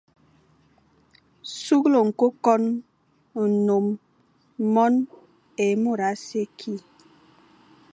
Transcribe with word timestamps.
Sughle 1.61 1.99
ñkôkon, 2.09 2.63
nnôm, 3.51 3.85
mône, 4.73 4.99
é 5.65 5.67
môr 5.83 5.99
a 6.09 6.11
si 6.25 6.37
ye 6.41 6.45
kî, 6.59 6.73